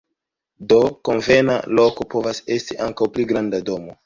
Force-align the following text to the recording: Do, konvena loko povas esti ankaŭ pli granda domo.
Do, 0.71 0.79
konvena 1.09 1.57
loko 1.81 2.09
povas 2.15 2.43
esti 2.57 2.79
ankaŭ 2.89 3.11
pli 3.15 3.29
granda 3.35 3.63
domo. 3.71 3.97